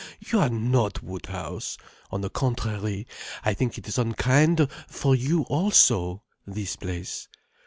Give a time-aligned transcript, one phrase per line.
[0.19, 1.77] You are not Woodhouse.
[2.09, 3.05] On the contrary,
[3.45, 7.27] I think it is unkind for you also, this place.